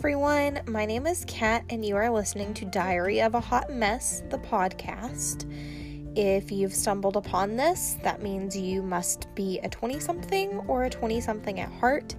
everyone. 0.00 0.58
My 0.66 0.86
name 0.86 1.06
is 1.06 1.26
Cat, 1.26 1.62
and 1.68 1.84
you 1.84 1.94
are 1.94 2.08
listening 2.08 2.54
to 2.54 2.64
Diary 2.64 3.20
of 3.20 3.34
a 3.34 3.40
Hot 3.40 3.70
Mess, 3.70 4.22
the 4.30 4.38
podcast. 4.38 5.44
If 6.16 6.50
you've 6.50 6.72
stumbled 6.72 7.18
upon 7.18 7.54
this, 7.54 7.98
that 8.02 8.22
means 8.22 8.56
you 8.56 8.80
must 8.80 9.26
be 9.34 9.58
a 9.58 9.68
20 9.68 10.00
something 10.00 10.56
or 10.68 10.84
a 10.84 10.90
20 10.90 11.20
something 11.20 11.60
at 11.60 11.70
heart, 11.70 12.16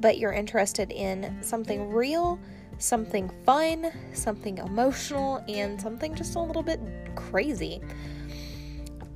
but 0.00 0.18
you're 0.18 0.34
interested 0.34 0.92
in 0.92 1.34
something 1.42 1.88
real, 1.88 2.38
something 2.76 3.30
fun, 3.46 3.90
something 4.12 4.58
emotional, 4.58 5.42
and 5.48 5.80
something 5.80 6.14
just 6.14 6.34
a 6.34 6.40
little 6.40 6.62
bit 6.62 6.78
crazy. 7.16 7.80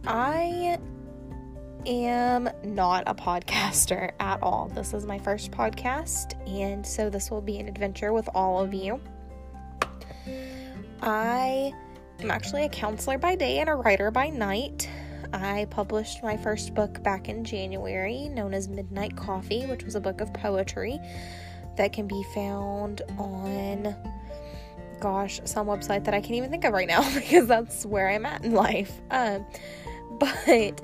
I 0.07 0.79
am 1.87 2.49
not 2.65 3.05
a 3.07 3.15
podcaster 3.15 4.13
at 4.21 4.43
all. 4.43 4.71
This 4.75 4.95
is 4.95 5.07
my 5.07 5.19
first 5.19 5.51
podcast, 5.51 6.35
and 6.49 6.87
so 6.87 7.11
this 7.11 7.31
will 7.31 7.41
be 7.41 7.59
an 7.59 7.69
adventure 7.69 8.13
with 8.13 8.29
all 8.35 8.61
of 8.61 8.75
you. 8.75 9.01
I 11.01 11.73
am 12.21 12.31
actually 12.31 12.65
a 12.65 12.69
counselor 12.69 13.19
by 13.19 13.37
day 13.37 13.59
and 13.59 13.69
a 13.69 13.75
writer 13.75 14.11
by 14.11 14.29
night. 14.31 14.89
I 15.33 15.67
published 15.71 16.23
my 16.23 16.37
first 16.37 16.75
book 16.75 17.03
back 17.03 17.29
in 17.29 17.45
January, 17.45 18.29
known 18.29 18.55
as 18.55 18.69
Midnight 18.69 19.17
Coffee, 19.17 19.67
which 19.67 19.85
was 19.85 19.95
a 19.95 20.01
book 20.01 20.21
of 20.21 20.33
poetry 20.33 20.99
that 21.77 21.93
can 21.93 22.07
be 22.07 22.23
found 22.35 23.03
on, 23.19 23.95
gosh, 25.01 25.41
some 25.45 25.67
website 25.67 26.05
that 26.05 26.15
I 26.15 26.21
can't 26.21 26.35
even 26.35 26.51
think 26.51 26.65
of 26.65 26.73
right 26.73 26.89
now 26.89 27.03
because 27.15 27.47
that's 27.47 27.87
where 27.87 28.09
I'm 28.09 28.27
at 28.27 28.45
in 28.45 28.53
life. 28.53 29.01
Um, 29.11 29.47
but 30.19 30.81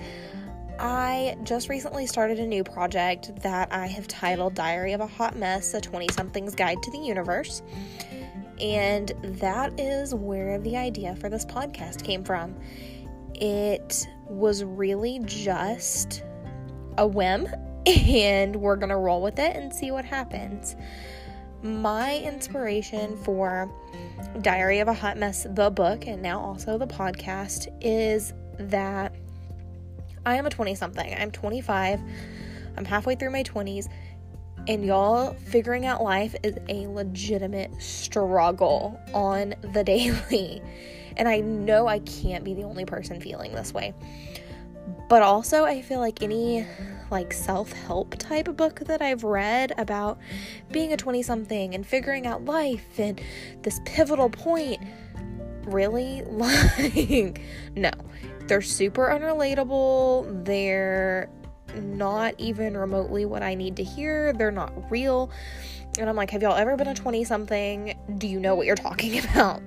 I 0.79 1.37
just 1.45 1.69
recently 1.69 2.07
started 2.07 2.39
a 2.39 2.47
new 2.47 2.65
project 2.65 3.35
that 3.43 3.73
I 3.73 3.87
have 3.87 4.09
titled 4.09 4.55
Diary 4.55 4.93
of 4.93 5.01
a 5.01 5.07
Hot 5.07 5.37
Mess 5.37 5.73
A 5.75 5.81
20 5.81 6.09
Something's 6.13 6.55
Guide 6.55 6.83
to 6.83 6.91
the 6.91 6.99
Universe. 6.99 7.63
And 8.61 9.13
that 9.41 9.79
is 9.79 10.15
where 10.15 10.59
the 10.59 10.77
idea 10.77 11.17
for 11.17 11.29
this 11.29 11.45
podcast 11.45 12.05
came 12.05 12.25
from. 12.25 12.57
It 13.35 14.07
was 14.29 14.65
really 14.65 15.21
just 15.25 16.23
a 16.99 17.07
whim, 17.07 17.49
and 17.87 18.57
we're 18.57 18.77
going 18.77 18.91
to 18.91 18.97
roll 18.97 19.23
with 19.23 19.39
it 19.39 19.57
and 19.57 19.73
see 19.73 19.91
what 19.91 20.05
happens. 20.05 20.77
My 21.63 22.19
inspiration 22.19 23.17
for 23.19 23.71
Diary 24.43 24.81
of 24.81 24.89
a 24.89 24.93
Hot 24.93 25.17
Mess, 25.17 25.47
the 25.51 25.71
book, 25.71 26.07
and 26.07 26.21
now 26.21 26.41
also 26.41 26.79
the 26.79 26.87
podcast, 26.87 27.69
is 27.81 28.35
that 28.59 29.14
I 30.27 30.37
am 30.37 30.47
a 30.47 30.51
20 30.51 30.75
something. 30.75 31.15
I'm 31.19 31.31
25. 31.31 32.01
I'm 32.77 32.85
halfway 32.85 33.15
through 33.15 33.31
my 33.31 33.43
20s. 33.43 33.89
And 34.67 34.85
y'all, 34.85 35.35
figuring 35.35 35.85
out 35.85 36.03
life 36.03 36.35
is 36.43 36.57
a 36.69 36.87
legitimate 36.87 37.81
struggle 37.83 38.99
on 39.13 39.55
the 39.73 39.85
daily. 39.85 40.63
And 41.17 41.29
I 41.29 41.41
know 41.41 41.87
I 41.87 41.99
can't 42.01 42.45
be 42.45 42.55
the 42.55 42.63
only 42.63 42.85
person 42.85 43.21
feeling 43.21 43.53
this 43.53 43.75
way. 43.75 43.95
But 45.09 45.23
also, 45.23 45.65
I 45.65 45.83
feel 45.83 46.01
like 46.01 46.23
any 46.23 46.67
like 47.11 47.33
self-help 47.33 48.17
type 48.17 48.57
book 48.57 48.81
that 48.87 49.03
I've 49.03 49.25
read 49.25 49.73
about 49.77 50.19
being 50.73 50.93
a 50.93 50.97
20 50.97 51.23
something 51.23 51.75
and 51.75 51.87
figuring 51.87 52.27
out 52.27 52.45
life 52.45 52.99
and 52.99 53.21
this 53.63 53.81
pivotal 53.85 54.31
point 54.31 54.81
really 55.67 56.23
like 56.29 57.41
no 57.77 57.91
they're 58.47 58.63
super 58.63 59.09
unrelatable. 59.09 60.45
They're 60.45 61.29
not 61.75 62.35
even 62.39 62.77
remotely 62.77 63.25
what 63.25 63.43
I 63.43 63.55
need 63.55 63.77
to 63.77 63.85
hear. 63.85 64.33
They're 64.33 64.51
not 64.51 64.91
real. 64.91 65.31
And 65.99 66.09
I'm 66.09 66.17
like, 66.17 66.31
have 66.31 66.43
y'all 66.43 66.57
ever 66.57 66.77
been 66.77 66.89
a 66.89 66.95
20 66.95 67.25
something? 67.25 67.99
Do 68.19 68.27
you 68.27 68.41
know 68.41 68.55
what 68.55 68.67
you're 68.67 68.77
talking 68.77 69.19
about? 69.31 69.63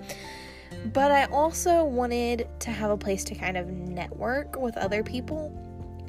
But 0.94 1.12
I 1.12 1.26
also 1.26 1.84
wanted 1.84 2.48
to 2.60 2.72
have 2.72 2.92
a 2.92 2.98
place 2.98 3.24
to 3.26 3.36
kind 3.36 3.58
of 3.58 3.68
network 3.68 4.60
with 4.60 4.78
other 4.78 5.04
people 5.04 5.52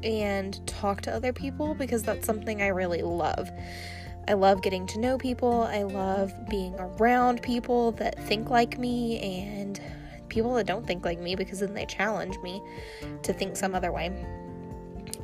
and 0.02 0.64
talk 0.66 1.00
to 1.02 1.12
other 1.12 1.32
people 1.32 1.74
because 1.74 2.02
that's 2.02 2.26
something 2.26 2.62
I 2.62 2.68
really 2.68 3.02
love. 3.02 3.50
I 4.28 4.34
love 4.34 4.62
getting 4.62 4.86
to 4.88 5.00
know 5.00 5.16
people. 5.16 5.62
I 5.62 5.82
love 5.82 6.32
being 6.50 6.74
around 6.78 7.42
people 7.42 7.92
that 7.92 8.22
think 8.24 8.50
like 8.50 8.78
me 8.78 9.18
and 9.18 9.80
people 10.28 10.54
that 10.54 10.66
don't 10.66 10.86
think 10.86 11.04
like 11.04 11.18
me 11.18 11.34
because 11.34 11.60
then 11.60 11.74
they 11.74 11.86
challenge 11.86 12.38
me 12.38 12.62
to 13.22 13.32
think 13.32 13.56
some 13.56 13.74
other 13.74 13.92
way. 13.92 14.06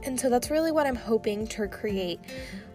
And 0.04 0.18
so 0.18 0.28
that's 0.28 0.50
really 0.50 0.72
what 0.72 0.86
I'm 0.86 0.96
hoping 0.96 1.46
to 1.48 1.66
create 1.68 2.20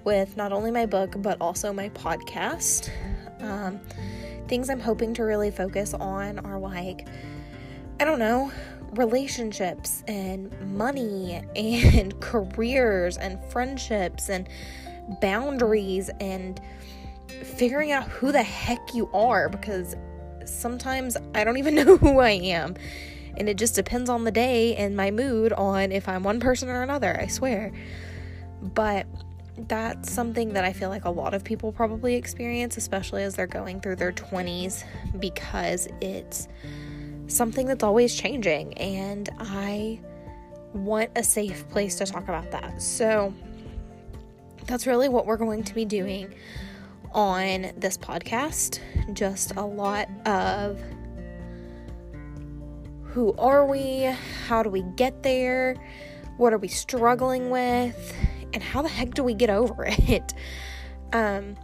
with 0.04 0.36
not 0.38 0.52
only 0.52 0.72
my 0.72 0.86
book 0.86 1.16
but 1.18 1.38
also 1.40 1.72
my 1.72 1.90
podcast. 1.90 2.90
Um, 3.42 3.80
things 4.48 4.70
I'm 4.70 4.80
hoping 4.80 5.14
to 5.16 5.24
really 5.24 5.52
focus 5.52 5.94
on 5.94 6.40
are 6.40 6.60
like, 6.60 7.08
I 8.00 8.06
don't 8.06 8.20
know, 8.20 8.52
relationships 8.94 10.04
and 10.08 10.52
money 10.76 11.42
and 11.56 12.20
careers 12.20 13.18
and 13.18 13.44
friendships 13.46 14.30
and 14.30 14.50
boundaries 15.22 16.10
and 16.20 16.60
figuring 17.44 17.92
out 17.92 18.08
who 18.08 18.32
the 18.32 18.44
heck 18.44 18.94
you 18.94 19.10
are 19.14 19.50
because 19.50 19.96
sometimes 20.50 21.18
I 21.34 21.44
don't 21.44 21.58
even 21.58 21.76
know 21.76 21.98
who 21.98 22.20
I 22.20 22.32
am. 22.32 22.76
And 23.38 23.48
it 23.48 23.58
just 23.58 23.76
depends 23.76 24.10
on 24.10 24.24
the 24.24 24.32
day 24.32 24.76
and 24.76 24.98
my 24.98 25.12
mood 25.12 25.54
on 25.54 25.92
if 25.92 26.10
I'm 26.10 26.24
one 26.24 26.40
person 26.40 26.68
or 26.70 26.82
another, 26.82 27.18
I 27.20 27.28
swear. 27.28 27.72
But 28.62 29.06
that's 29.68 30.12
something 30.12 30.54
that 30.54 30.64
I 30.64 30.74
feel 30.74 30.90
like 30.90 31.06
a 31.06 31.10
lot 31.10 31.34
of 31.34 31.44
people 31.44 31.72
probably 31.72 32.16
experience, 32.16 32.78
especially 32.78 33.24
as 33.24 33.36
they're 33.36 33.48
going 33.48 33.82
through 33.82 33.98
their 33.98 34.12
20s, 34.12 34.84
because 35.20 35.88
it's 36.02 36.48
something 37.28 37.68
that's 37.68 37.84
always 37.84 38.16
changing. 38.16 38.74
And 38.78 39.30
I 39.40 40.00
want 40.74 41.12
a 41.16 41.24
safe 41.24 41.68
place 41.70 41.96
to 41.96 42.06
talk 42.06 42.24
about 42.24 42.52
that. 42.52 42.82
So 42.82 43.34
that's 44.66 44.86
really 44.86 45.10
what 45.10 45.26
we're 45.26 45.38
going 45.38 45.64
to 45.64 45.74
be 45.74 45.86
doing 45.86 46.34
on 47.14 47.72
this 47.78 47.98
podcast. 47.98 48.80
Just 49.14 49.56
a 49.56 49.62
lot 49.66 50.08
of 50.26 50.82
who 53.04 53.34
are 53.38 53.66
we? 53.66 54.10
How 54.48 54.64
do 54.64 54.70
we 54.70 54.84
get 54.96 55.24
there? 55.24 55.76
What 56.38 56.54
are 56.54 56.58
we 56.58 56.68
struggling 56.68 57.50
with? 57.50 58.16
And 58.54 58.62
how 58.62 58.82
the 58.82 58.90
heck 58.90 59.14
do 59.14 59.24
we 59.24 59.34
get 59.34 59.50
over 59.50 59.86
it? 59.88 60.34
Um, 61.12 61.56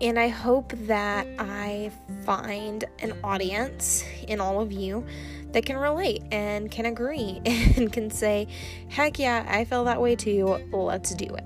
and 0.00 0.18
I 0.18 0.28
hope 0.28 0.72
that 0.86 1.26
I 1.38 1.90
find 2.24 2.84
an 3.00 3.14
audience 3.24 4.04
in 4.26 4.40
all 4.40 4.60
of 4.60 4.72
you 4.72 5.04
that 5.52 5.66
can 5.66 5.76
relate 5.76 6.22
and 6.30 6.70
can 6.70 6.86
agree 6.86 7.40
and 7.46 7.92
can 7.92 8.10
say, 8.10 8.46
heck 8.88 9.18
yeah, 9.18 9.44
I 9.48 9.64
feel 9.64 9.84
that 9.84 10.00
way 10.00 10.14
too. 10.14 10.58
Let's 10.72 11.14
do 11.14 11.34
it. 11.34 11.44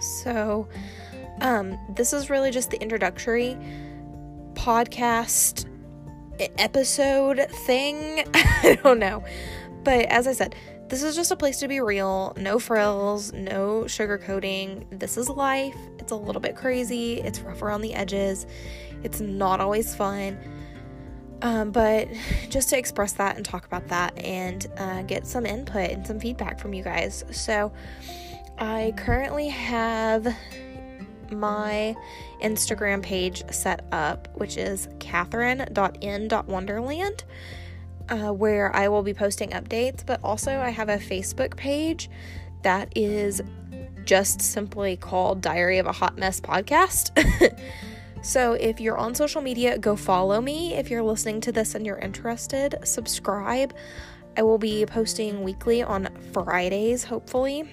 So, 0.00 0.68
um, 1.40 1.78
this 1.94 2.12
is 2.12 2.30
really 2.30 2.50
just 2.50 2.70
the 2.70 2.80
introductory 2.80 3.56
podcast 4.54 5.66
episode 6.58 7.48
thing. 7.66 8.24
I 8.34 8.78
don't 8.82 8.98
know. 8.98 9.24
But 9.84 10.06
as 10.06 10.26
I 10.26 10.32
said, 10.32 10.54
this 10.88 11.02
is 11.02 11.14
just 11.14 11.30
a 11.30 11.36
place 11.36 11.58
to 11.60 11.68
be 11.68 11.80
real. 11.80 12.32
No 12.36 12.58
frills, 12.58 13.32
no 13.32 13.82
sugarcoating. 13.82 14.86
This 14.90 15.16
is 15.16 15.28
life. 15.28 15.76
It's 15.98 16.12
a 16.12 16.16
little 16.16 16.40
bit 16.40 16.56
crazy. 16.56 17.20
It's 17.20 17.40
rough 17.40 17.62
around 17.62 17.82
the 17.82 17.94
edges. 17.94 18.46
It's 19.02 19.20
not 19.20 19.60
always 19.60 19.94
fun. 19.94 20.38
Um, 21.40 21.70
but 21.70 22.08
just 22.48 22.70
to 22.70 22.78
express 22.78 23.12
that 23.12 23.36
and 23.36 23.44
talk 23.44 23.64
about 23.64 23.86
that 23.88 24.18
and 24.18 24.66
uh, 24.76 25.02
get 25.02 25.26
some 25.26 25.46
input 25.46 25.90
and 25.90 26.04
some 26.06 26.18
feedback 26.18 26.58
from 26.58 26.74
you 26.74 26.82
guys. 26.82 27.24
So, 27.30 27.72
I 28.58 28.92
currently 28.96 29.48
have 29.50 30.34
my 31.32 31.96
Instagram 32.42 33.02
page 33.02 33.42
set 33.50 33.84
up, 33.92 34.28
which 34.34 34.56
is 34.56 34.88
catherine.in.wonderland, 34.98 37.24
uh, 38.08 38.32
where 38.32 38.74
I 38.74 38.88
will 38.88 39.02
be 39.02 39.14
posting 39.14 39.50
updates. 39.50 40.04
But 40.04 40.20
also, 40.22 40.58
I 40.58 40.70
have 40.70 40.88
a 40.88 40.98
Facebook 40.98 41.56
page 41.56 42.10
that 42.62 42.92
is 42.96 43.40
just 44.04 44.40
simply 44.40 44.96
called 44.96 45.40
Diary 45.40 45.78
of 45.78 45.86
a 45.86 45.92
Hot 45.92 46.16
Mess 46.16 46.40
Podcast. 46.40 47.12
so, 48.22 48.54
if 48.54 48.80
you're 48.80 48.98
on 48.98 49.14
social 49.14 49.42
media, 49.42 49.78
go 49.78 49.96
follow 49.96 50.40
me. 50.40 50.74
If 50.74 50.90
you're 50.90 51.02
listening 51.02 51.40
to 51.42 51.52
this 51.52 51.74
and 51.74 51.84
you're 51.84 51.98
interested, 51.98 52.76
subscribe. 52.84 53.74
I 54.36 54.42
will 54.42 54.58
be 54.58 54.86
posting 54.86 55.42
weekly 55.42 55.82
on 55.82 56.08
Fridays, 56.32 57.04
hopefully. 57.04 57.68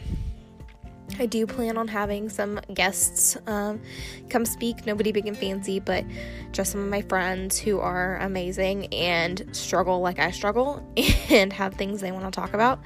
I 1.20 1.28
do 1.28 1.48
plan 1.48 1.78
on 1.78 1.88
having 1.88 2.30
some 2.30 2.60
guests 2.74 3.38
um, 3.48 3.82
come 4.30 4.44
speak, 4.44 4.86
nobody 4.86 5.12
big 5.12 5.28
and 5.28 5.38
fancy, 5.38 5.80
but 5.80 6.04
just 6.52 6.72
some 6.72 6.82
of 6.82 6.90
my 6.90 7.02
friends 7.04 7.58
who 7.58 7.80
are 7.80 8.18
amazing 8.18 8.94
and 8.94 9.56
struggle 9.56 10.02
like 10.02 10.20
I 10.20 10.32
struggle 10.32 10.86
and 11.30 11.54
have 11.54 11.76
things 11.76 12.02
they 12.02 12.12
want 12.12 12.26
to 12.26 12.32
talk 12.32 12.54
about. 12.54 12.80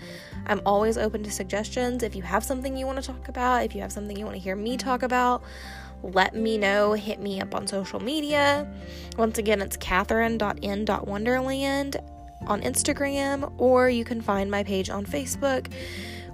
I'm 0.45 0.61
always 0.65 0.97
open 0.97 1.23
to 1.23 1.31
suggestions. 1.31 2.03
If 2.03 2.15
you 2.15 2.21
have 2.23 2.43
something 2.43 2.77
you 2.77 2.85
want 2.85 3.01
to 3.01 3.07
talk 3.07 3.29
about, 3.29 3.63
if 3.63 3.73
you 3.73 3.81
have 3.81 3.91
something 3.91 4.17
you 4.17 4.25
want 4.25 4.35
to 4.35 4.41
hear 4.41 4.55
me 4.55 4.77
talk 4.77 5.01
about, 5.01 5.41
let 6.03 6.35
me 6.35 6.57
know. 6.57 6.93
Hit 6.93 7.19
me 7.19 7.41
up 7.41 7.53
on 7.55 7.67
social 7.67 7.99
media. 7.99 8.65
Once 9.17 9.37
again, 9.37 9.61
it's 9.61 9.75
catherine.n.wonderland 9.77 11.97
on 12.47 12.61
Instagram, 12.61 13.51
or 13.57 13.89
you 13.89 14.05
can 14.05 14.21
find 14.21 14.49
my 14.49 14.63
page 14.63 14.89
on 14.89 15.05
Facebook, 15.05 15.69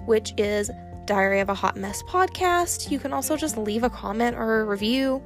which 0.06 0.32
is 0.36 0.70
Diary 1.06 1.40
of 1.40 1.48
a 1.48 1.54
Hot 1.54 1.76
Mess 1.76 2.02
podcast. 2.02 2.90
You 2.90 2.98
can 2.98 3.12
also 3.12 3.36
just 3.36 3.56
leave 3.56 3.84
a 3.84 3.90
comment 3.90 4.36
or 4.36 4.60
a 4.60 4.64
review, 4.64 5.22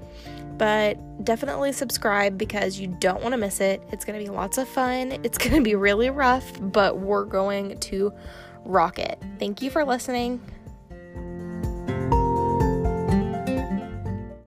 but 0.59 0.99
definitely 1.25 1.73
subscribe 1.73 2.39
because 2.39 2.79
you 2.79 2.89
don't 3.01 3.23
want 3.23 3.33
to 3.33 3.39
miss 3.39 3.61
it. 3.61 3.83
It's 3.91 4.05
going 4.05 4.19
to 4.19 4.25
be 4.25 4.31
lots 4.31 4.59
of 4.59 4.69
fun. 4.69 5.19
It's 5.25 5.39
going 5.39 5.57
to 5.57 5.63
be 5.63 5.75
really 5.75 6.11
rough, 6.11 6.53
but 6.61 6.99
we're 6.99 7.25
going 7.25 7.79
to 7.79 8.13
rock 8.65 8.99
it. 8.99 9.21
Thank 9.39 9.63
you 9.63 9.71
for 9.71 9.85
listening. 9.85 10.41